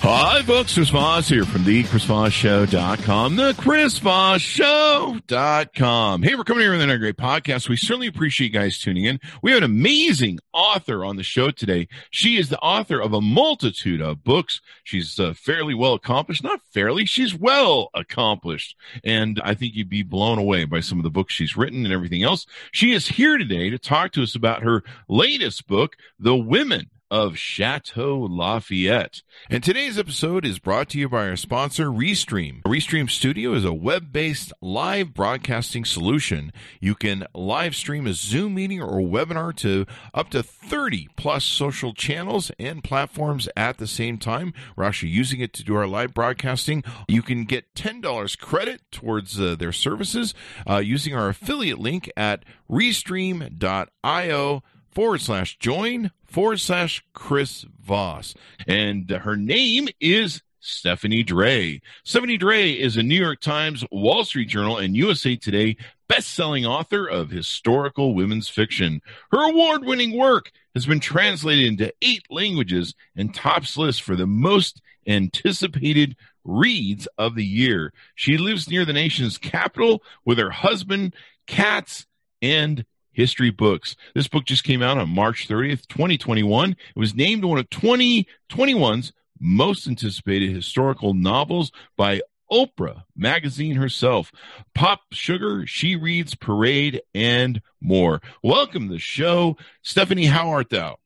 [0.00, 0.74] Hi, folks.
[0.74, 6.22] Chris Voss here from the ChrisVossShow.com, the ChrisVossShow.com.
[6.22, 7.68] Hey, we're coming here with another great podcast.
[7.68, 9.18] We certainly appreciate you guys tuning in.
[9.42, 11.88] We have an amazing author on the show today.
[12.10, 14.60] She is the author of a multitude of books.
[14.84, 16.44] She's uh, fairly well accomplished.
[16.44, 18.76] Not fairly, she's well accomplished.
[19.04, 21.92] And I think you'd be blown away by some of the books she's written and
[21.92, 22.46] everything else.
[22.70, 27.38] She is here today to talk to us about her latest book, The Women of
[27.38, 29.22] Chateau Lafayette.
[29.50, 32.62] And today's episode is brought to you by our sponsor, Restream.
[32.62, 36.52] Restream Studio is a web based live broadcasting solution.
[36.80, 41.94] You can live stream a Zoom meeting or webinar to up to 30 plus social
[41.94, 44.52] channels and platforms at the same time.
[44.76, 46.84] We're actually using it to do our live broadcasting.
[47.08, 50.34] You can get $10 credit towards uh, their services
[50.68, 58.34] uh, using our affiliate link at restream.io forward slash join forward slash Chris Voss.
[58.66, 61.80] And her name is Stephanie Dray.
[62.04, 65.76] Stephanie Dray is a New York Times, Wall Street Journal, and USA Today
[66.08, 69.02] best-selling author of historical women's fiction.
[69.30, 74.80] Her award-winning work has been translated into eight languages and tops lists for the most
[75.06, 77.92] anticipated reads of the year.
[78.14, 81.14] She lives near the nation's capital with her husband,
[81.46, 82.06] cats,
[82.40, 82.84] and
[83.18, 83.96] history books.
[84.14, 86.70] This book just came out on March 30th, 2021.
[86.70, 92.20] It was named one of 2021's most anticipated historical novels by
[92.50, 94.30] Oprah magazine herself.
[94.72, 98.22] Pop Sugar, She Reads, Parade, and more.
[98.44, 99.56] Welcome to the show.
[99.82, 100.98] Stephanie, how art thou?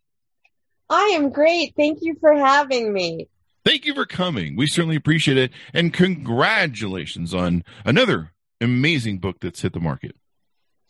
[0.91, 1.73] I am great.
[1.79, 3.29] Thank you for having me.
[3.65, 4.55] Thank you for coming.
[4.55, 5.51] We certainly appreciate it.
[5.73, 10.15] And congratulations on another amazing book that's hit the market.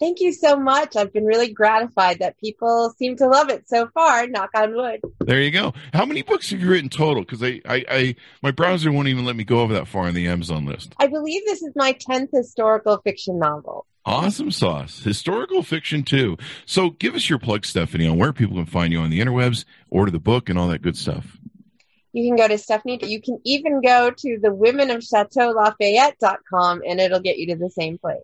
[0.03, 0.97] Thank you so much.
[0.97, 4.27] I've been really gratified that people seem to love it so far.
[4.27, 5.01] Knock on wood.
[5.21, 5.75] There you go.
[5.95, 7.23] How many books have you written total?
[7.23, 10.15] Because I, I, I, my browser won't even let me go over that far on
[10.15, 10.93] the Amazon list.
[10.99, 13.87] I believe this is my tenth historical fiction novel.
[14.05, 15.05] Awesome sauce.
[15.05, 16.37] Historical fiction too.
[16.67, 19.65] So give us your plug, Stephanie, on where people can find you on the interwebs,
[19.89, 21.39] order the book, and all that good stuff.
[22.13, 22.99] You can go to Stephanie.
[23.05, 27.57] You can even go to the women of Chateau Lafayette.com and it'll get you to
[27.57, 28.19] the same place.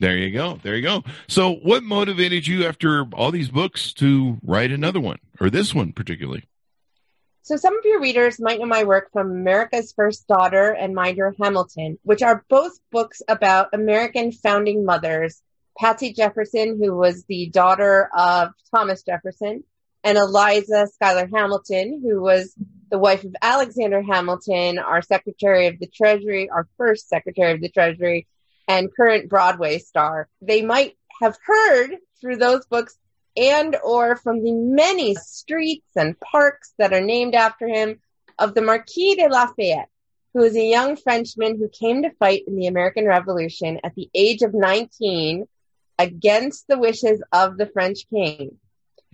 [0.00, 0.58] There you go.
[0.62, 1.04] There you go.
[1.28, 5.92] So, what motivated you after all these books to write another one, or this one
[5.92, 6.44] particularly?
[7.42, 11.34] So, some of your readers might know my work from America's First Daughter and Dear
[11.40, 15.40] Hamilton, which are both books about American founding mothers
[15.78, 19.64] Patsy Jefferson, who was the daughter of Thomas Jefferson,
[20.02, 22.54] and Eliza Schuyler Hamilton, who was
[22.90, 27.70] the wife of Alexander Hamilton, our Secretary of the Treasury, our first Secretary of the
[27.70, 28.26] Treasury,
[28.68, 30.28] and current Broadway star.
[30.40, 32.98] They might have heard through those books
[33.36, 38.00] and or from the many streets and parks that are named after him
[38.38, 39.88] of the Marquis de Lafayette,
[40.32, 44.08] who is a young Frenchman who came to fight in the American Revolution at the
[44.14, 45.46] age of 19
[45.98, 48.56] against the wishes of the French king.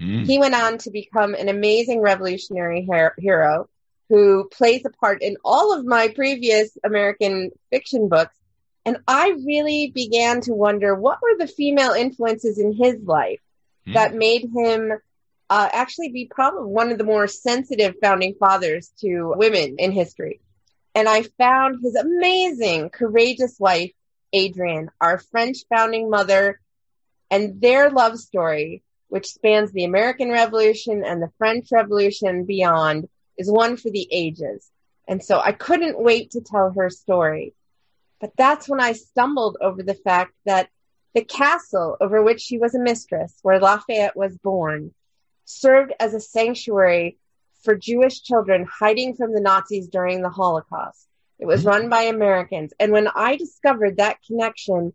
[0.00, 0.26] Mm.
[0.26, 3.68] He went on to become an amazing revolutionary her- hero
[4.08, 8.36] who plays a part in all of my previous American fiction books
[8.90, 13.38] and I really began to wonder what were the female influences in his life
[13.86, 13.94] mm.
[13.94, 14.90] that made him
[15.48, 20.40] uh, actually be probably one of the more sensitive founding fathers to women in history.
[20.92, 23.92] And I found his amazing, courageous wife,
[24.34, 26.60] Adrienne, our French founding mother,
[27.30, 33.08] and their love story, which spans the American Revolution and the French Revolution beyond,
[33.38, 34.68] is one for the ages.
[35.06, 37.54] And so I couldn't wait to tell her story.
[38.20, 40.68] But that's when I stumbled over the fact that
[41.14, 44.94] the castle over which she was a mistress, where Lafayette was born,
[45.44, 47.18] served as a sanctuary
[47.62, 51.08] for Jewish children hiding from the Nazis during the Holocaust.
[51.38, 52.72] It was run by Americans.
[52.78, 54.92] And when I discovered that connection,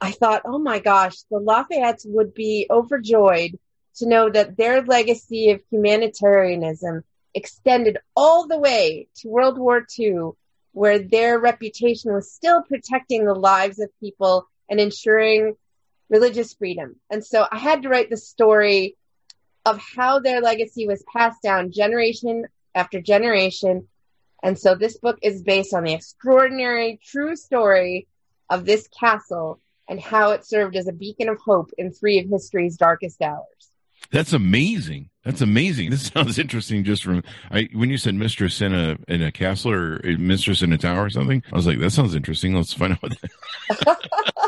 [0.00, 3.58] I thought, oh my gosh, the Lafayettes would be overjoyed
[3.96, 10.30] to know that their legacy of humanitarianism extended all the way to World War II
[10.78, 15.56] where their reputation was still protecting the lives of people and ensuring
[16.08, 16.96] religious freedom.
[17.10, 18.96] And so I had to write the story
[19.64, 23.88] of how their legacy was passed down generation after generation
[24.42, 28.06] And so this book is based on the extraordinary true story
[28.48, 32.28] of this castle and how it served as a beacon of hope in three of
[32.30, 33.72] history's darkest hours.
[34.10, 35.10] That's amazing.
[35.24, 35.90] That's amazing.
[35.98, 36.84] This sounds interesting.
[36.84, 40.62] Just from I, when you said mistress in a in a castle or uh, mistress
[40.62, 42.54] in a tower or something, I was like, that sounds interesting.
[42.54, 43.12] Let's find out.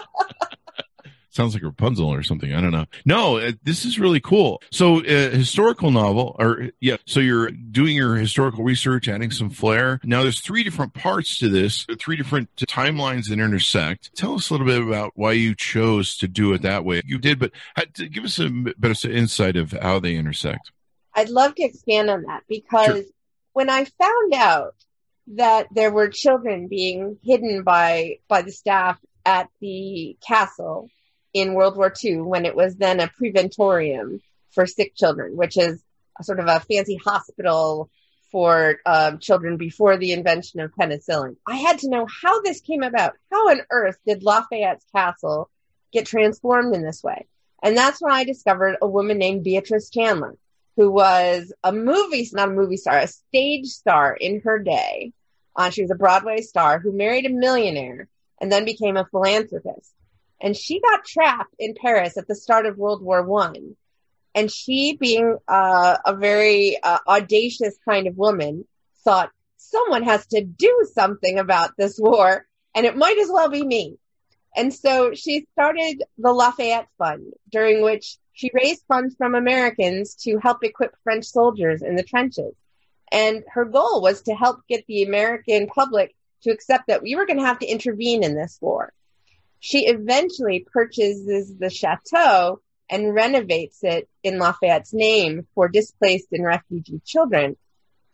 [1.31, 2.53] sounds like Rapunzel or something.
[2.53, 2.87] I don't know.
[3.05, 4.63] No, uh, this is really cool.
[4.71, 6.97] So, uh, historical novel, or yeah.
[7.07, 10.01] So you're doing your historical research, adding some flair.
[10.05, 14.15] Now, there's three different parts to this, three different timelines that intersect.
[14.17, 17.03] Tell us a little bit about why you chose to do it that way.
[17.05, 17.53] You did, but
[18.11, 20.73] give us a bit of insight of how they intersect.
[21.15, 23.13] I'd love to expand on that because sure.
[23.53, 24.75] when I found out
[25.35, 30.89] that there were children being hidden by by the staff at the castle
[31.33, 35.83] in World War II when it was then a preventorium for sick children, which is
[36.23, 37.91] sort of a fancy hospital
[38.31, 41.37] for um, children before the invention of penicillin.
[41.47, 43.15] I had to know how this came about.
[43.31, 45.51] How on earth did Lafayette's castle
[45.93, 47.27] get transformed in this way?
[47.63, 50.37] And that's when I discovered a woman named Beatrice Chanler,
[50.77, 55.13] who was a movie, not a movie star, a stage star in her day.
[55.57, 58.09] Uh, she was a Broadway star who married a millionaire
[58.41, 59.93] and then became a philanthropist
[60.41, 63.77] and she got trapped in Paris at the start of World War One.
[64.35, 68.65] And she, being uh, a very uh, audacious kind of woman,
[69.05, 73.65] thought someone has to do something about this war, and it might as well be
[73.65, 73.97] me.
[74.57, 80.39] And so she started the Lafayette Fund, during which she raised funds from Americans to
[80.39, 82.55] help equip French soldiers in the trenches.
[83.13, 87.27] And her goal was to help get the American public to accept that we were
[87.27, 88.93] going to have to intervene in this war
[89.61, 97.01] she eventually purchases the chateau and renovates it in Lafayette's name for displaced and refugee
[97.05, 97.57] children.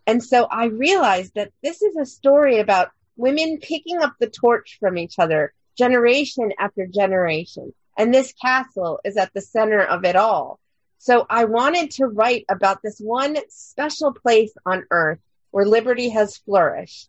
[0.06, 4.76] And so I realized that this is a story about women picking up the torch
[4.78, 7.72] from each other generation after generation.
[7.96, 10.58] And this castle is at the center of it all.
[10.98, 15.20] So I wanted to write about this one special place on earth
[15.50, 17.08] where liberty has flourished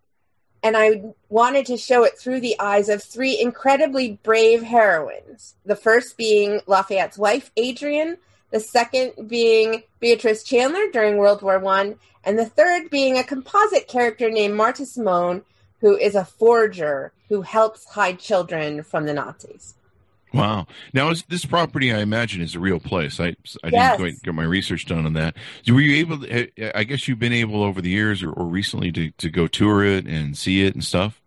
[0.67, 5.55] and I wanted to show it through the eyes of three incredibly brave heroines.
[5.65, 8.17] The first being Lafayette's wife, Adrienne,
[8.51, 13.87] the second being Beatrice Chanler during World War One, and the third being a composite
[13.87, 15.43] character named Marthe Simone,
[15.79, 19.75] who is a forger who helps hide children from the Nazis.
[20.33, 20.67] Wow.
[20.93, 23.19] Now, is this property, I imagine, is a real place.
[23.19, 23.97] I, I yes.
[23.97, 25.35] didn't quite get my research done on that.
[25.67, 28.91] Were you able to, I guess you've been able over the years or, or recently
[28.91, 31.21] to, to go tour it and see it and stuff?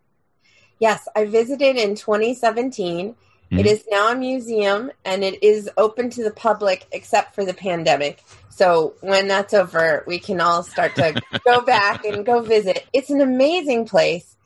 [0.79, 3.11] Yes, I visited in 2017.
[3.11, 3.59] Mm-hmm.
[3.59, 7.55] It is now a museum and it is open to the public except for the
[7.55, 8.23] pandemic.
[8.49, 12.87] So when that's over, we can all start to go back and go visit.
[12.93, 14.37] It's an amazing place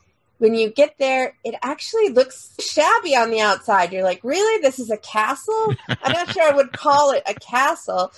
[0.45, 3.95] when you get there, it actually looks shabby on the outside.
[3.95, 4.61] You're like, really?
[4.61, 5.75] This is a castle?
[5.89, 8.13] I'm not sure I would call it a castle,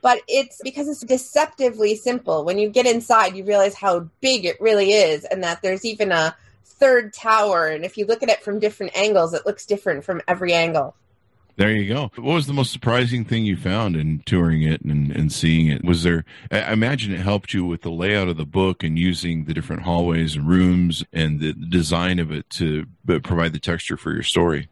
[0.00, 2.44] but it's because it's deceptively simple.
[2.44, 6.12] When you get inside, you realize how big it really is and that there's even
[6.12, 7.66] a third tower.
[7.66, 10.94] And if you look at it from different angles, it looks different from every angle.
[11.56, 12.10] There you go.
[12.16, 15.84] What was the most surprising thing you found in touring it and, and seeing it?
[15.84, 19.44] Was there, I imagine it helped you with the layout of the book and using
[19.44, 23.98] the different hallways and rooms and the design of it to uh, provide the texture
[23.98, 24.68] for your story.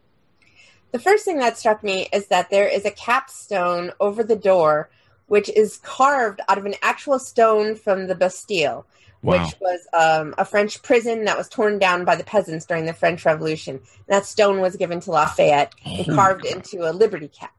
[0.91, 4.89] The first thing that struck me is that there is a capstone over the door,
[5.27, 8.85] which is carved out of an actual stone from the Bastille
[9.21, 9.43] wow.
[9.43, 12.93] which was um, a French prison that was torn down by the peasants during the
[12.93, 13.75] French Revolution.
[13.75, 17.53] And that stone was given to Lafayette and oh, carved into a liberty cap.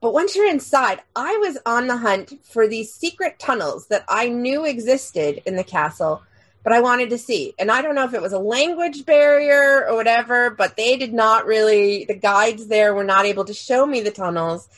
[0.00, 4.28] But once you're inside, I was on the hunt for these secret tunnels that I
[4.28, 6.22] knew existed in the castle,
[6.64, 7.54] but I wanted to see.
[7.56, 11.14] And I don't know if it was a language barrier or whatever, but they did
[11.14, 14.68] not really, the guides there were not able to show me the tunnels.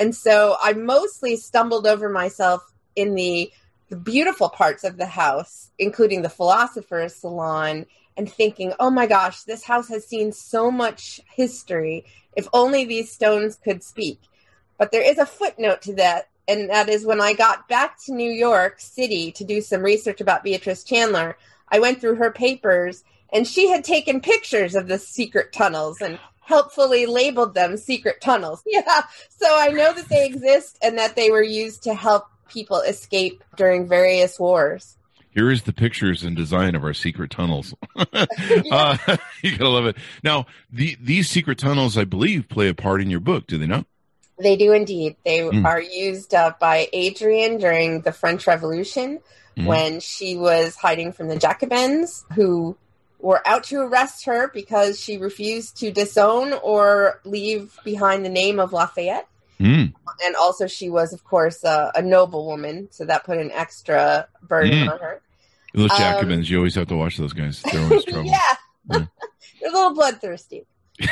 [0.00, 3.52] And so I mostly stumbled over myself in the
[3.92, 7.84] the beautiful parts of the house, including the philosopher's salon,
[8.16, 12.06] and thinking, oh my gosh, this house has seen so much history.
[12.34, 14.18] If only these stones could speak.
[14.78, 18.14] But there is a footnote to that, and that is when I got back to
[18.14, 21.34] New York City to do some research about Beatrice Chanler,
[21.68, 26.18] I went through her papers, and she had taken pictures of the secret tunnels and
[26.40, 28.62] helpfully labeled them secret tunnels.
[28.66, 29.02] Yeah.
[29.28, 33.42] So I know that they exist and that they were used to help people escape
[33.56, 34.96] during various wars.
[35.30, 37.74] Here is the pictures and design of our secret tunnels.
[37.96, 38.96] uh,
[39.42, 39.96] you gotta love it.
[40.22, 43.46] Now, the, these secret tunnels, I believe, play a part in your book.
[43.46, 43.86] Do they not?
[44.38, 45.16] They do indeed.
[45.24, 45.64] They mm.
[45.64, 49.20] are used uh, by Adrienne during the French Revolution
[49.56, 49.66] Mhm.
[49.66, 52.76] when she was hiding from the Jacobins, who
[53.18, 58.58] were out to arrest her because she refused to disown or leave behind the name
[58.58, 59.28] of Lafayette.
[59.62, 59.92] Mm.
[60.24, 64.26] And also, she was, of course, uh, a noble woman, so that put an extra
[64.42, 64.92] burden Mm.
[64.92, 65.20] on her.
[65.74, 67.62] Those Um, Jacobins, you always have to watch those guys.
[67.62, 68.24] They're always trouble.
[68.26, 68.38] yeah.
[68.90, 68.98] Yeah.
[69.60, 70.66] They're a little bloodthirsty.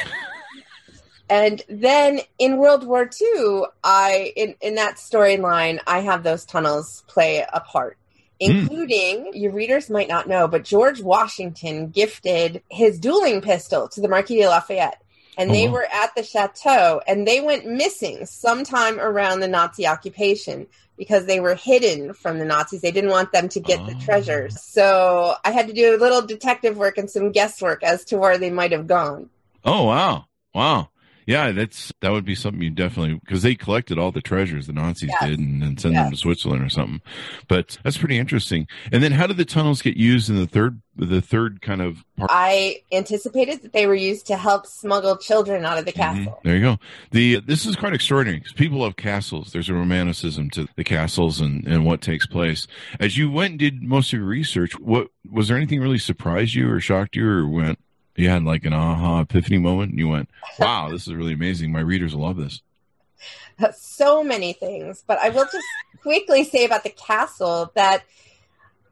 [1.29, 7.05] and then in World War II, I in, in that storyline, I have those tunnels
[7.07, 7.97] play a part.
[8.43, 8.51] Hmm.
[8.51, 14.09] Including, your readers might not know, but George Washington gifted his dueling pistol to the
[14.09, 15.01] Marquis de Lafayette.
[15.41, 15.73] And Oh, they wow.
[15.73, 20.67] were at the chateau and they went missing sometime around the Nazi occupation
[20.99, 22.83] because they were hidden from the Nazis.
[22.83, 24.05] They didn't want them to get the Oh.
[24.05, 24.61] treasures.
[24.61, 28.37] So I had to do a little detective work and some guesswork as to where
[28.37, 29.31] they might have gone.
[29.65, 30.91] Oh wow, wow,
[31.31, 31.53] yeah.
[31.53, 35.11] That's that would be something you definitely because they collected all the treasures the Nazis
[35.11, 35.31] Yes.
[35.31, 37.01] did and, and sent them to Switzerland or something.
[37.49, 38.67] But that's pretty interesting.
[38.93, 42.05] And then how did the tunnels get used in the third the third kind of
[42.17, 42.31] part?
[42.33, 45.97] I anticipated that they were used to help smuggle children out of the Mhm.
[45.97, 46.41] castle.
[46.45, 46.79] There you go.
[47.13, 49.53] The this is quite extraordinary because people love castles.
[49.53, 52.67] There's a romanticism to the castles and, and what takes place.
[52.99, 56.55] As you went and did most of your research, what was there anything really surprised
[56.55, 57.79] you or shocked you or went
[58.21, 61.73] you had like an aha epiphany moment and you went, Wow, this is really amazing.
[61.73, 62.63] My readers will love this.
[63.77, 65.03] so many things.
[65.07, 65.67] But I will just
[66.03, 68.05] quickly say about the castle that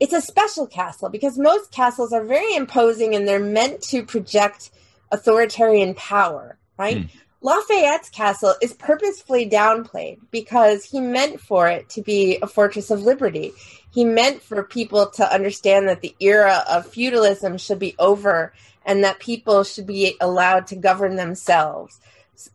[0.01, 4.71] it's a special castle because most castles are very imposing and they're meant to project
[5.11, 6.99] authoritarian power, right?
[6.99, 7.07] Hmm.
[7.41, 13.03] Lafayette's castle is purposefully downplayed because he meant for it to be a fortress of
[13.03, 13.53] liberty.
[13.93, 18.53] He meant for people to understand that the era of feudalism should be over
[18.89, 22.01] and that people should be allowed to govern themselves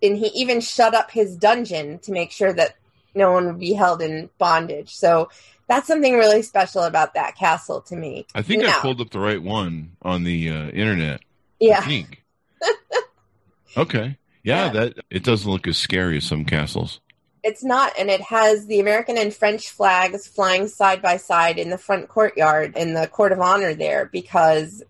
[0.01, 2.75] and he even shut up his dungeon to make sure that
[3.15, 4.95] no one would be held in bondage.
[4.95, 5.29] So
[5.67, 8.25] that's something really special about that castle to me.
[8.33, 11.21] I think I pulled up the right one on the uh, internet.
[11.59, 11.85] Yeah,
[13.77, 14.17] okay.
[14.43, 14.69] Yeah, Yeah.
[14.71, 16.99] that it doesn't look as scary as some castles.
[17.43, 21.69] it's not, and it has the American and French flags flying side by side in
[21.69, 24.81] the front courtyard in the court of honor there because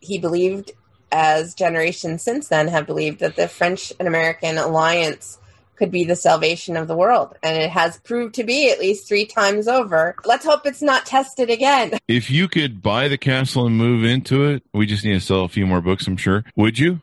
[0.00, 0.72] he believed,
[1.12, 5.38] as generations since then have believed, that the French and American alliance
[5.80, 7.34] could be the salvation of the world.
[7.42, 10.14] And it has proved to be at least three times over.
[10.26, 11.98] Let's hope it's not tested again.
[12.06, 15.44] If you could buy the castle and move into it, we just need to sell
[15.44, 16.44] a few more books, I'm sure.
[16.56, 17.00] Would you?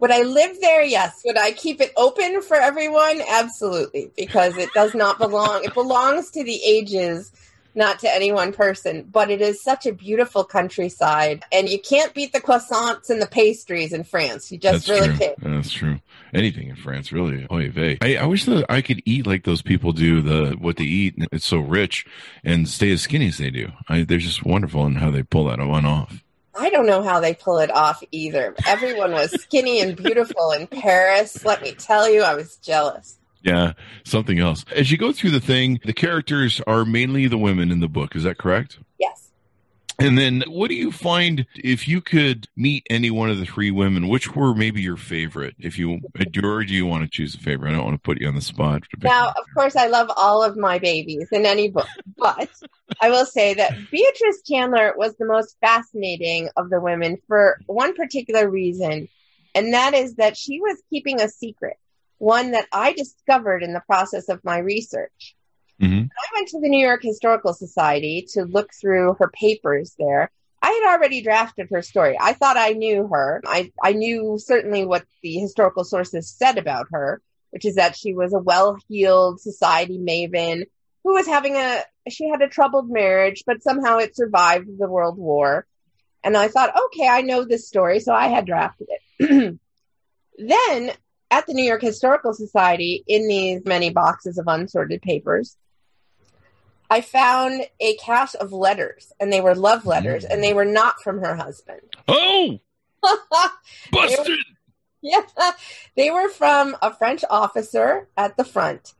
[0.00, 0.82] Would I live there?
[0.82, 1.20] Yes.
[1.24, 3.20] Would I keep it open for everyone?
[3.28, 5.62] Absolutely, because it does not belong.
[5.62, 7.32] It belongs to the ages,
[7.78, 9.08] not to any one person.
[9.10, 13.26] But it is such a beautiful countryside, and you can't beat the croissants and the
[13.26, 14.52] pastries in France.
[14.52, 15.18] You just That's really true.
[15.18, 15.40] can't.
[15.40, 16.00] That's true.
[16.34, 17.46] Anything in France, really.
[17.50, 17.96] Oy vey.
[18.02, 20.20] I, I wish that I could eat like those people do.
[20.20, 22.04] The what they eat, and it's so rich,
[22.44, 23.70] and stay as skinny as they do.
[23.88, 26.22] I, they're just wonderful in how they pull that one off.
[26.58, 28.54] I don't know how they pull it off either.
[28.66, 31.44] Everyone was skinny and beautiful in Paris.
[31.44, 33.18] Let me tell you, I was jealous.
[33.48, 33.72] Yeah,
[34.04, 34.64] something else.
[34.74, 38.14] As you go through the thing, the characters are mainly the women in the book.
[38.14, 38.78] Is that correct?
[38.98, 39.30] Yes.
[40.00, 43.72] And then, what do you find if you could meet any one of the three
[43.72, 44.06] women?
[44.06, 45.56] Which were maybe your favorite?
[45.58, 45.98] If you
[46.40, 47.70] or do you want to choose a favorite?
[47.70, 48.82] I don't want to put you on the spot.
[49.02, 52.48] Now, of course, I love all of my babies in any book, but
[53.00, 57.94] I will say that Beatrice Chanler was the most fascinating of the women for one
[57.94, 59.08] particular reason,
[59.56, 61.76] and that is that she was keeping a secret,
[62.18, 65.36] one that I discovered in the process of my research.
[65.80, 70.30] hmm I went to the New York Historical Society to look through her papers there.
[70.60, 72.16] I had already drafted her story.
[72.20, 73.40] I thought I knew her.
[73.46, 78.12] I, I knew certainly what the historical sources said about her, which is that she
[78.12, 80.64] was a well heeled society maven
[81.04, 85.16] who was having a, she had a troubled marriage, but somehow it survived the World
[85.16, 85.66] War.
[86.24, 89.58] And I thought, okay, I know this story, so I had drafted it.
[90.38, 90.90] then
[91.30, 95.56] at the New York Historical Society, in these many boxes of unsorted papers,
[96.90, 100.56] I found a cache of letters, and they were love letters, and they mm.
[100.56, 101.82] were not from her husband.
[102.06, 102.58] Oh,
[103.92, 104.38] busted!
[105.02, 105.20] yeah,
[105.96, 108.94] they were from a French officer at the front.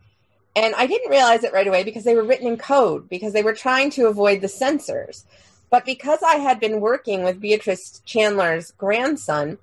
[0.54, 3.42] And I didn't realize it right away because they were written in code because they
[3.42, 5.24] were trying to avoid the censors.
[5.70, 9.58] But because I had been working with Beatrice Chanler's grandson,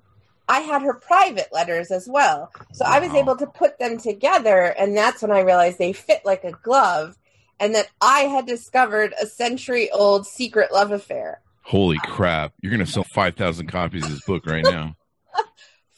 [0.48, 2.52] I had her private letters as well.
[2.72, 6.22] So I was able to put them together, and that's when I realized they fit
[6.24, 7.16] like a glove,
[7.58, 11.40] and that I had discovered a century old secret love affair.
[11.62, 12.52] Holy crap!
[12.60, 14.96] You're gonna sell five thousand copies of this book right now.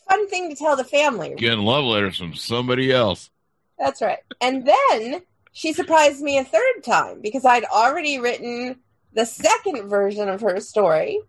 [0.09, 1.35] Fun thing to tell the family.
[1.37, 3.31] Getting love letters from somebody else.
[3.78, 4.19] That's right.
[4.40, 8.76] And then she surprised me a third time because I'd already written
[9.12, 11.21] the second version of her story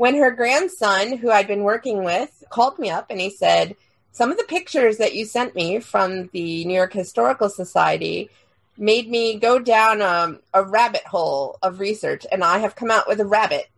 [0.00, 3.76] when her grandson, who I'd been working with, called me up and he said,
[4.12, 8.30] Some of the pictures that you sent me from the New York Historical Society
[8.78, 13.08] made me go down a, a rabbit hole of research, and I have come out
[13.08, 13.68] with a rabbit.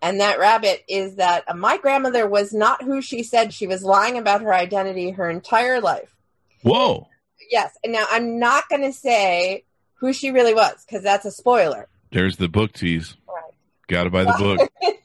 [0.00, 3.52] And that rabbit is that uh, my grandmother was not who she said.
[3.52, 6.14] She was lying about her identity her entire life.
[6.62, 7.08] Whoa.
[7.50, 7.76] Yes.
[7.82, 9.64] And now I'm not going to say
[9.94, 11.88] who she really was because that's a spoiler.
[12.12, 13.16] There's the book tease.
[13.26, 13.54] Right.
[13.88, 14.70] Got to buy the book.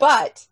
[0.00, 0.48] but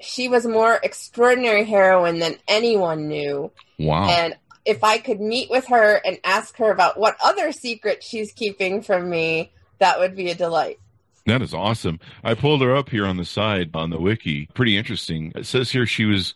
[0.00, 3.52] she was a more extraordinary heroine than anyone knew.
[3.78, 4.08] Wow.
[4.08, 8.32] And if I could meet with her and ask her about what other secret she's
[8.32, 10.80] keeping from me, that would be a delight.
[11.26, 12.00] That is awesome.
[12.24, 14.46] I pulled her up here on the side on the wiki.
[14.54, 15.32] Pretty interesting.
[15.34, 16.34] It says here she was,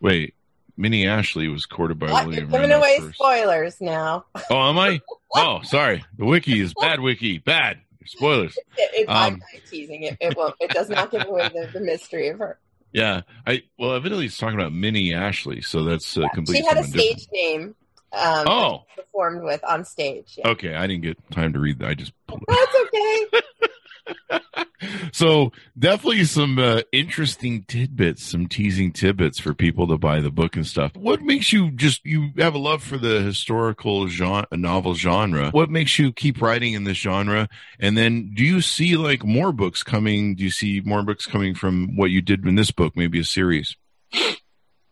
[0.00, 0.34] wait,
[0.76, 2.26] Minnie Ashley was courted by What?
[2.26, 2.50] William.
[2.50, 3.14] You're giving Randolph away Hearst.
[3.14, 4.24] spoilers now.
[4.50, 5.00] Oh, am I?
[5.36, 6.04] oh, sorry.
[6.18, 7.00] The wiki is bad.
[7.00, 7.80] Wiki bad.
[8.06, 8.56] Spoilers.
[8.76, 10.16] It, it, Um, teasing it.
[10.20, 10.54] It won't.
[10.60, 12.58] It does not give away the, the mystery of her.
[12.92, 13.22] Yeah.
[13.46, 16.62] I well, evidently it's talking about Minnie Ashley, so that's uh, completely.
[16.62, 17.20] She had a something different.
[17.20, 17.74] stage name.
[18.12, 18.84] Um, Oh.
[18.94, 20.34] performed with on stage.
[20.38, 20.48] Yeah.
[20.50, 21.88] Okay, I didn't get time to read that.
[21.88, 22.48] I just pulled it.
[22.48, 23.68] That's okay.
[25.12, 30.56] so definitely some uh, interesting tidbits, some teasing tidbits for people to buy the book
[30.56, 30.92] and stuff.
[30.94, 35.50] What makes you just you have a love for the historical genre, novel genre?
[35.50, 37.48] What makes you keep writing in this genre?
[37.80, 40.34] And then, do you see like more books coming?
[40.34, 42.96] Do you see more books coming from what you did in this book?
[42.96, 43.76] Maybe a series.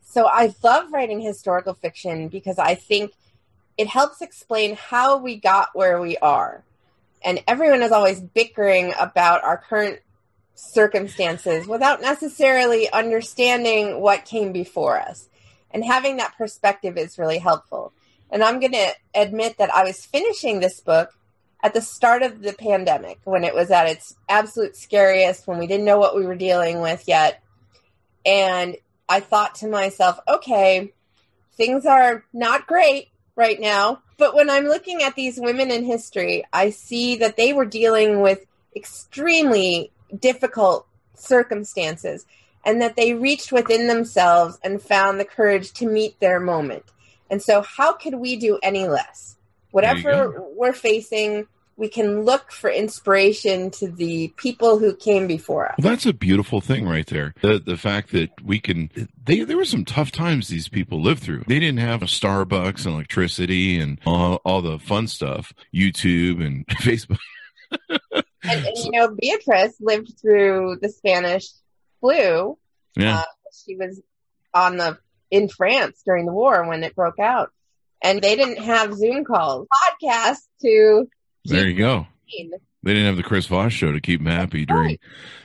[0.02, 3.12] So I love writing historical fiction because I think
[3.78, 6.62] it helps explain how we got where we are.
[7.24, 10.00] And everyone is always bickering about our current
[10.54, 15.28] circumstances without necessarily understanding what came before us.
[15.70, 17.92] And having that perspective is really helpful.
[18.30, 21.10] And I'm going to admit that I was finishing this book
[21.62, 25.66] at the start of the pandemic when it was at its absolute scariest, when we
[25.66, 27.42] didn't know what we were dealing with yet.
[28.26, 28.76] And
[29.08, 30.92] I thought to myself, okay,
[31.54, 34.02] things are not great right now.
[34.22, 38.20] But when I'm looking at these women in history, I see that they were dealing
[38.20, 42.24] with extremely difficult circumstances
[42.64, 46.84] and that they reached within themselves and found the courage to meet their moment.
[47.30, 49.34] And so, how could we do any less?
[49.72, 51.48] Whatever we're facing,
[51.82, 55.74] we can look for inspiration to the people who came before us.
[55.78, 57.34] Well, that's a beautiful thing right there.
[57.42, 58.88] The the fact that we can
[59.24, 61.42] they there were some tough times these people lived through.
[61.48, 66.64] They didn't have a Starbucks and electricity and all, all the fun stuff, YouTube and
[66.68, 67.18] Facebook.
[67.90, 71.48] and, and you know, Beatrice lived through the Spanish
[72.00, 72.56] flu.
[72.94, 73.18] Yeah.
[73.18, 73.24] Uh,
[73.66, 74.00] she was
[74.54, 74.98] on the
[75.32, 77.50] in France during the war when it broke out,
[78.00, 81.08] and they didn't have Zoom calls, podcasts to.
[81.44, 82.06] There you go.
[82.84, 85.00] They didn't have the Chris Voss show to keep them happy during Right.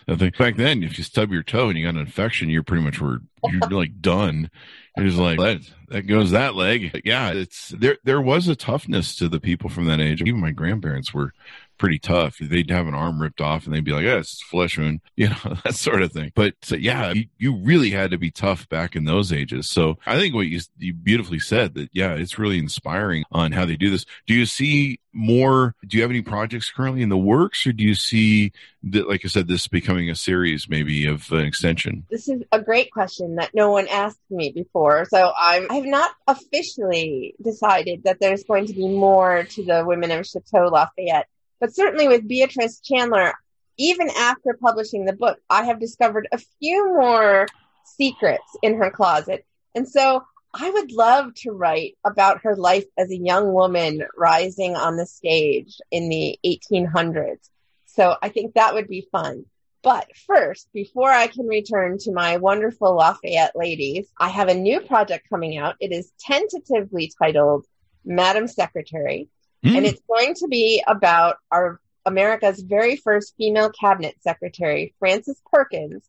[0.08, 0.34] that thing.
[0.40, 3.00] Back then, if you stub your toe and you got an infection, you're pretty much
[3.00, 4.50] were you're like done.
[4.98, 5.62] It was like that.
[5.90, 6.92] That goes that leg.
[6.92, 7.98] But yeah, it's there.
[8.04, 10.22] There was a toughness to the people from that age.
[10.24, 11.34] Even my grandparents were
[11.78, 12.38] pretty tough.
[12.40, 15.30] They'd have an arm ripped off and they'd be like, "Yeah, it's flesh wound," you
[15.30, 16.32] know, that sort of thing.
[16.36, 19.68] But so, yeah, you, you really had to be tough back in those ages.
[19.68, 23.66] So I think what you you beautifully said that yeah, it's really inspiring on how
[23.66, 24.06] they do this.
[24.26, 25.76] Do you see more?
[25.86, 28.52] Do you have any projects currently in the works, or do you see
[28.84, 32.06] that, like I said, this becoming a series maybe of an extension?
[32.10, 35.06] This is a great question that no one asked me before.
[35.06, 39.84] So I'm I have not officially decided that there's going to be more to the
[39.86, 41.28] women of Chateau Lafayette.
[41.60, 43.34] But certainly with Beatrice Chanler,
[43.78, 47.48] even after publishing the book, I have discovered a few more
[47.86, 49.46] secrets in her closet.
[49.76, 54.76] And so I would love to write about her life as a young woman rising
[54.76, 57.50] on the stage in the 1800s.
[57.86, 59.46] So I think that would be fun.
[59.84, 64.82] But first, before I can return to my wonderful Lafayette ladies, I have a new
[64.82, 65.76] project coming out.
[65.80, 67.66] It is tentatively titled
[68.04, 69.30] Madam Secretary,
[69.70, 69.76] Hmm.
[69.78, 76.04] and it's going to be about our America's very first female cabinet secretary, Frances Perkins,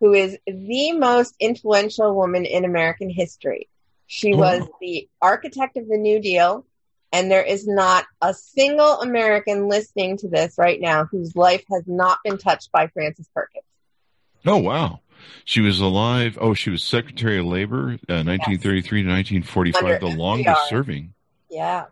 [0.00, 3.68] who is the most influential woman in American history.
[4.06, 4.38] She Oh.
[4.38, 6.64] was the architect of the New Deal,
[7.12, 11.82] and there is not a single American listening to this right now whose life has
[11.86, 13.64] not been touched by Frances Perkins.
[14.46, 15.00] Oh wow.
[15.44, 16.38] She was alive.
[16.40, 21.12] Oh, she was Secretary of Labor, uh, 1933 to 1945, Under the longest serving.
[21.50, 21.86] Yeah.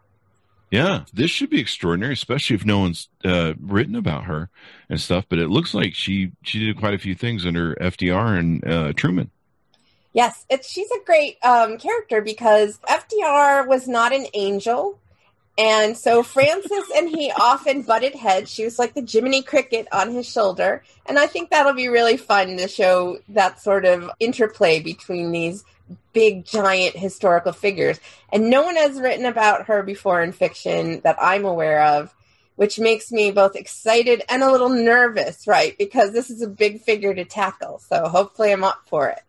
[0.71, 4.51] Yeah, this should be extraordinary, especially if no one's uh, written about her
[4.91, 5.25] and stuff.
[5.29, 8.93] But it looks like she she did quite a few things under FDR and uh,
[8.93, 9.31] Truman.
[10.13, 14.99] Yes, it's she's a great um, character because FDR was not an angel,
[15.59, 18.51] And so Frances and he often butted heads.
[18.51, 20.85] She was like the Jiminy Cricket on his shoulder.
[21.07, 25.65] And I think that'll be really fun to show that sort of interplay between these
[26.13, 28.01] big, giant historical figures.
[28.33, 32.15] And no one has written about her before in fiction that I'm aware of,
[32.57, 35.77] which makes me both excited and a little nervous, right?
[35.79, 37.79] Because this is a big figure to tackle.
[37.79, 39.21] So hopefully I'm up for it.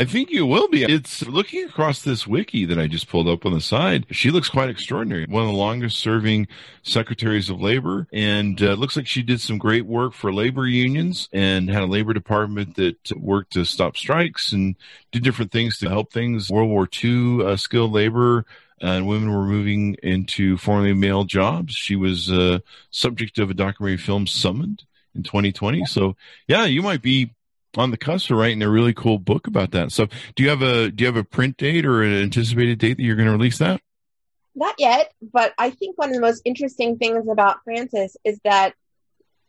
[0.00, 0.82] I think you will be.
[0.84, 4.06] It's looking across this wiki that I just pulled up on the side.
[4.10, 5.26] She looks quite extraordinary.
[5.26, 6.48] One of the longest serving
[6.82, 8.06] secretaries of labor.
[8.10, 11.86] And uh, looks like she did some great work for labor unions and had a
[11.86, 14.74] labor department that worked to stop strikes and
[15.12, 16.48] did different things to help things.
[16.48, 18.46] World War II uh, skilled labor
[18.80, 21.74] and women were moving into formerly male jobs.
[21.74, 22.60] She was uh,
[22.90, 24.84] subject of a documentary film Summoned
[25.14, 25.84] in 2020.
[25.84, 26.16] So
[26.48, 27.34] yeah, you might be
[27.76, 30.10] on the cusp of writing a really cool book about that stuff.
[30.34, 33.02] Do you have a do you have a print date or an anticipated date that
[33.02, 33.80] you're going to release that?
[34.54, 38.74] Not yet, but I think one of the most interesting things about Frances is that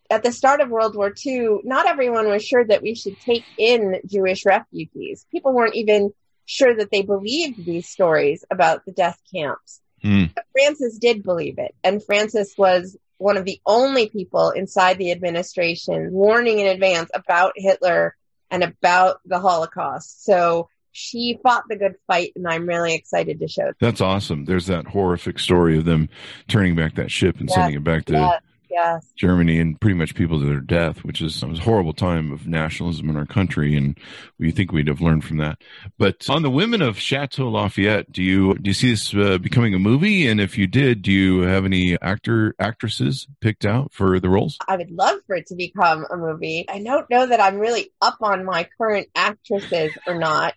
[0.09, 3.45] at the start of World War II, not everyone was sure that we should take
[3.57, 5.25] in Jewish refugees.
[5.31, 6.13] People weren't even
[6.45, 9.79] sure that they believed these stories about the death camps.
[10.03, 10.33] Mm.
[10.35, 15.11] But Frances did believe it, and Frances was one of the only people inside the
[15.11, 18.15] administration warning in advance about Hitler
[18.49, 20.25] and about the Holocaust.
[20.25, 23.71] So she fought the good fight, and I'm really excited to show.
[23.79, 24.45] That's awesome.
[24.45, 26.09] There's that horrific story of them
[26.47, 29.11] turning back that ship and yes, sending it back to yes, yes.
[29.15, 32.47] Germany and pretty much people to their death, which is was a horrible time of
[32.47, 33.97] nationalism in our country, and
[34.39, 35.59] we think we'd have learned from that.
[35.97, 39.73] But on the women of Chateau Lafayette, do you do you see this uh, becoming
[39.73, 40.27] a movie?
[40.27, 44.57] And if you did, do you have any actor actresses picked out for the roles?
[44.67, 46.65] I would love for it to become a movie.
[46.69, 50.53] I don't know that I'm really up on my current actresses or not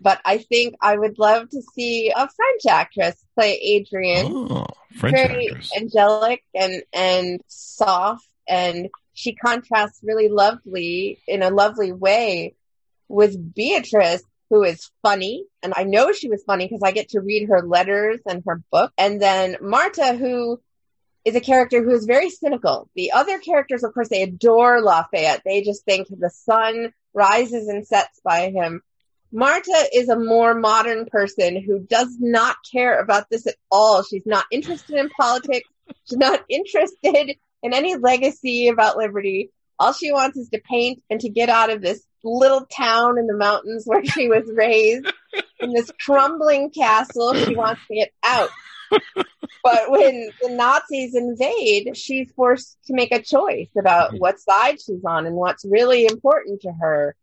[0.00, 4.26] but I think I would love to see a French actress play Adrienne.
[4.32, 5.70] Oh, French Very actress.
[5.76, 12.54] angelic and and soft, and she contrasts really lovely in a lovely way
[13.08, 17.20] with Beatrice, who is funny, and I know she was funny because I get to
[17.20, 20.60] read her letters and her book, and then Marthe, who
[21.24, 22.88] is a character who is very cynical.
[22.94, 25.42] The other characters, of course, they adore Lafayette.
[25.44, 28.82] They just think the sun rises and sets by him.
[29.30, 34.02] Marthe is a more modern person who does not care about this at all.
[34.02, 35.68] She's not interested in politics.
[36.04, 39.50] She's not interested in any legacy about liberty.
[39.78, 43.26] All she wants is to paint and to get out of this little town in
[43.26, 45.06] the mountains where she was raised
[45.60, 47.34] in this crumbling castle.
[47.34, 48.50] She wants to get out.
[49.62, 54.18] but when the Nazis invade, she's forced to make a choice about mm-hmm.
[54.18, 57.14] what side she's on and what's really important to her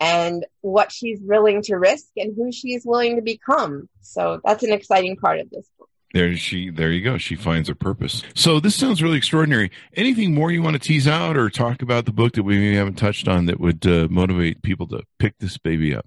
[0.00, 3.88] and what she's willing to risk and who she's willing to become.
[4.00, 5.88] So that's an exciting part of this book.
[6.14, 7.18] There she there you go.
[7.18, 8.22] She finds her purpose.
[8.34, 9.70] So this sounds really extraordinary.
[9.94, 12.94] Anything more you want to tease out or talk about the book that we haven't
[12.94, 16.06] touched on that would uh, motivate people to pick this baby up?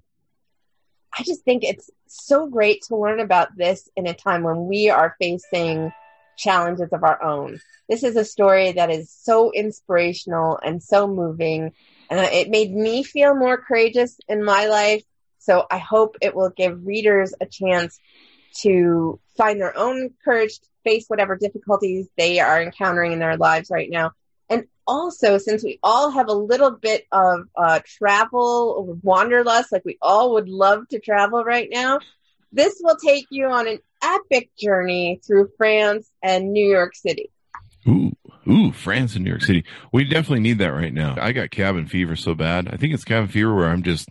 [1.16, 4.90] I just think it's so great to learn about this in a time when we
[4.90, 5.92] are facing
[6.36, 7.60] challenges of our own.
[7.88, 11.72] This is a story that is so inspirational and so moving
[12.12, 15.02] and it made me feel more courageous in my life.
[15.38, 17.98] So I hope it will give readers a chance
[18.60, 23.70] to find their own courage to face whatever difficulties they are encountering in their lives
[23.70, 24.12] right now.
[24.50, 29.96] And also, since we all have a little bit of uh, travel wanderlust, like we
[30.02, 32.00] all would love to travel right now,
[32.52, 37.30] this will take you on an epic journey through France and New York City.
[37.88, 38.11] Ooh.
[38.48, 39.64] Ooh, France and New York City.
[39.92, 41.14] We definitely need that right now.
[41.20, 42.68] I got cabin fever so bad.
[42.68, 44.08] I think it's cabin fever where I'm just,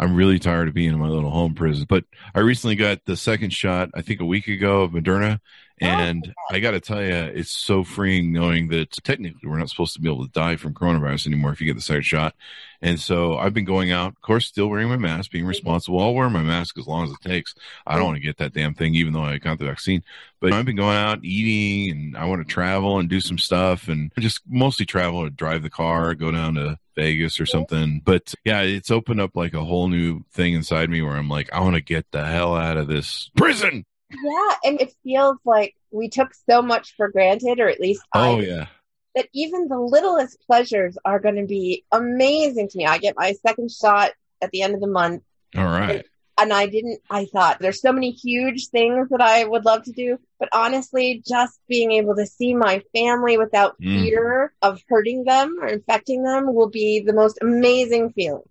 [0.00, 1.84] I'm really tired of being in my little home prison.
[1.88, 5.38] But I recently got the second shot, I think a week ago of Moderna.
[5.82, 9.58] Oh, and oh, I got to tell you, it's so freeing knowing that technically we're
[9.58, 12.02] not supposed to be able to die from coronavirus anymore if you get the second
[12.02, 12.34] shot.
[12.80, 15.48] And so I've been going out, of course, still wearing my mask, being mm-hmm.
[15.48, 16.00] responsible.
[16.00, 17.56] I'll wear my mask as long as it takes.
[17.86, 20.04] I don't want to get that damn thing, even though I got the vaccine.
[20.40, 23.88] But I've been going out eating and I want to travel and do some stuff
[23.88, 28.00] and just mostly travel or drive the car, go down to Vegas or something.
[28.04, 31.52] But yeah, it's opened up like a whole new thing inside me where I'm like,
[31.52, 33.86] I want to get the hell out of this prison.
[34.10, 38.28] Yeah, and it feels like we took so much for granted, or at least I
[38.28, 38.66] oh I, yeah,
[39.14, 42.86] that even the littlest pleasures are going to be amazing to me.
[42.86, 44.12] I get my second shot
[44.42, 45.22] at the end of the month.
[45.56, 45.90] All right.
[45.90, 46.04] And,
[46.36, 49.92] and I didn't, I thought there's so many huge things that I would love to
[49.92, 50.18] do.
[50.40, 54.02] But honestly, just being able to see my family without mm.
[54.02, 58.42] fear of hurting them or infecting them will be the most amazing feeling.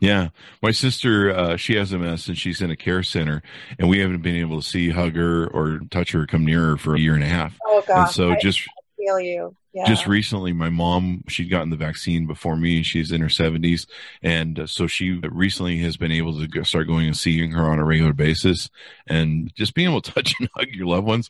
[0.00, 0.28] Yeah,
[0.62, 3.42] my sister, uh, she has MS and she's in a care center,
[3.78, 6.76] and we haven't been able to see, hug her, or touch her, come near her
[6.78, 7.58] for a year and a half.
[7.66, 7.98] Oh God!
[7.98, 9.54] And so I just feel you.
[9.72, 9.84] Yeah.
[9.86, 12.82] just recently, my mom, she'd gotten the vaccine before me.
[12.82, 13.86] She's in her seventies,
[14.20, 17.78] and uh, so she recently has been able to start going and seeing her on
[17.78, 18.68] a regular basis,
[19.06, 21.28] and just being able to touch and hug your loved ones.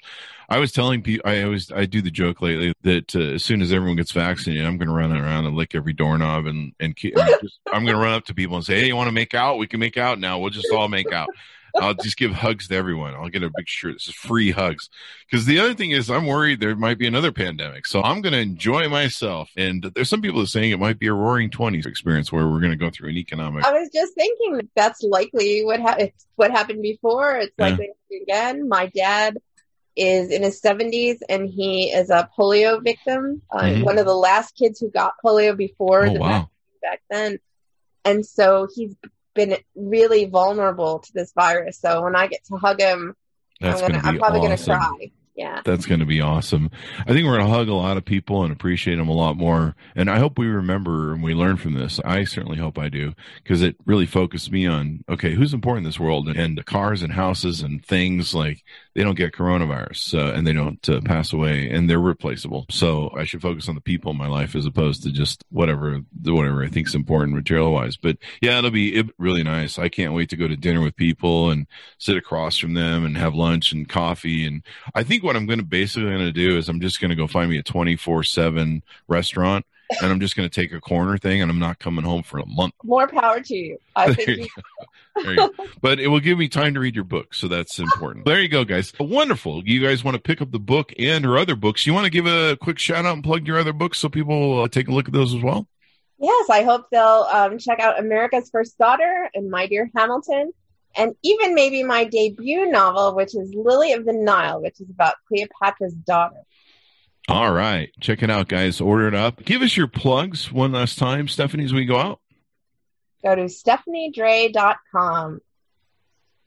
[0.49, 3.63] I was telling people, I always, I do the joke lately that uh, as soon
[3.63, 6.97] as everyone gets vaccinated, I'm going to run around and lick every doorknob and and,
[6.97, 9.09] ke- and just, I'm going to run up to people and say, "Hey, you want
[9.09, 9.59] to make out?
[9.59, 10.39] We can make out now.
[10.39, 11.29] We'll just all make out."
[11.77, 13.15] I'll just give hugs to everyone.
[13.15, 14.89] I'll get a big shirt This is free hugs.
[15.31, 17.87] Because the other thing is, I'm worried there might be another pandemic.
[17.87, 19.51] So I'm going to enjoy myself.
[19.57, 22.47] And there's some people that are saying it might be a roaring 20s experience where
[22.49, 23.65] we're going to go through an economic.
[23.65, 25.99] I was just thinking that's likely what ha-
[26.37, 27.37] what happened before.
[27.37, 27.69] It's Yeah.
[27.71, 27.91] likely
[28.23, 28.69] again.
[28.69, 29.37] My dad
[29.97, 33.43] is in his 70s and he is a polio victim.
[33.51, 33.85] Uh, Mhm.
[33.85, 36.51] One of the last kids who got polio before Oh, the wow.
[36.81, 37.39] back then.
[38.05, 38.95] And so he's
[39.35, 41.79] been really vulnerable to this virus.
[41.79, 43.15] So when I get to hug him,
[43.61, 44.67] That's I'm going gonna, I'm probably awesome.
[44.67, 45.11] gonna cry.
[45.41, 45.63] Yeah.
[45.65, 46.71] That's going to be awesome.
[46.99, 49.39] I think we're going to hug a lot of people and appreciate them a lot
[49.39, 49.75] more.
[49.97, 51.99] And I hope we remember and we learn from this.
[52.05, 55.89] I certainly hope I do because it really focused me on, okay, who's important in
[55.89, 58.63] this world and the cars and houses and things like
[58.95, 62.67] they don't get coronavirus uh, and they don't uh, pass away and they're replaceable.
[62.69, 66.01] So I should focus on the people in my life as opposed to just whatever,
[66.23, 67.97] whatever I think is important material wise.
[67.97, 69.79] But yeah, it'll be really nice.
[69.79, 73.17] I can't wait to go to dinner with people and sit across from them and
[73.17, 74.47] have lunch and coffee.
[74.47, 74.63] And
[74.95, 77.15] I think what I'm going to basically going to do is I'm just going to
[77.15, 79.65] go find me a 24 seven restaurant
[80.03, 82.41] and I'm just going to take a corner thing and I'm not coming home for
[82.41, 82.75] a month.
[82.83, 83.79] More power to you.
[83.95, 85.67] I think There you, you There you go.
[85.81, 88.25] But it will give me time to read your book, so that's important.
[88.25, 88.93] There you go, guys.
[88.99, 89.63] Wonderful.
[89.65, 91.87] You guys want to pick up the book and her other books?
[91.87, 94.63] You want to give a quick shout out and plug your other books so people
[94.63, 95.69] uh, take a look at those as well?
[96.19, 100.53] Yes, I hope they'll um, check out America's First Daughter and My Dear Hamilton,
[100.97, 105.15] and even maybe my debut novel, which is Lily of the Nile, which is about
[105.29, 106.43] Cleopatra's daughter.
[107.29, 107.91] All right.
[108.01, 108.81] Check it out, guys.
[108.81, 109.45] Order it up.
[109.45, 112.21] Give us your plugs one last time, Stephanie, as we go out.
[113.23, 115.41] Go to stephaniedray.com.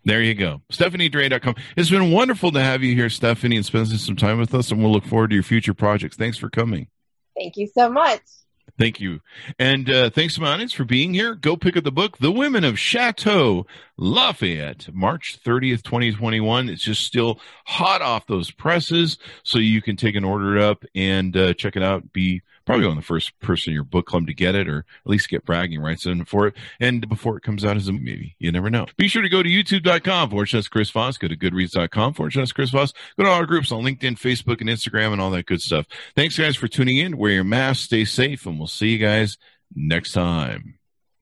[0.05, 0.61] There you go.
[0.71, 1.55] StephanieDray.com.
[1.77, 4.81] It's been wonderful to have you here, Stephanie, and spending some time with us, and
[4.81, 6.17] we'll look forward to your future projects.
[6.17, 6.87] Thanks for coming.
[7.37, 8.21] Thank you so much.
[8.77, 9.19] Thank you.
[9.59, 11.35] And uh, thanks to my audience for being here.
[11.35, 16.69] Go pick up the book, The Women of Chateau Lafayette, March 30th, 2021.
[16.69, 19.19] It's just still hot off those presses.
[19.43, 22.11] So you can take an order up and uh, check it out.
[22.13, 25.09] Be probably on the first person in your book club to get it, or at
[25.09, 26.55] least get bragging rights in for it.
[26.79, 28.87] And before it comes out as a movie, you never know.
[28.97, 31.17] Be sure to go to youtube.com forward slash Chris Voss.
[31.17, 32.93] Go to goodreads.com forward slash Chris Voss.
[33.17, 35.85] Go to our groups on LinkedIn, Facebook, and Instagram, and all that good stuff.
[36.15, 37.17] Thanks, guys, for tuning in.
[37.17, 39.37] Wear your mask, stay safe, and we'll see you guys
[39.75, 40.79] next time.